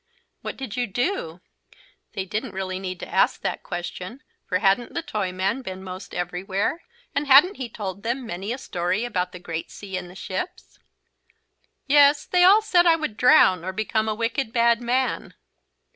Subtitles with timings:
[0.41, 1.41] "What did you do?"
[2.13, 6.81] They didn't really need to ask that question, for hadn't the Toyman been most everywhere,
[7.13, 10.79] and hadn't he told them many a story about the great sea and the ships?
[11.85, 15.35] "Yes, they all said I would drown or become a wicked bad man."